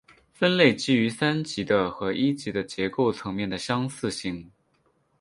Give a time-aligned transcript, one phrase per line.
[0.33, 4.51] 分类基于三级的和一级的结构层面的相似性。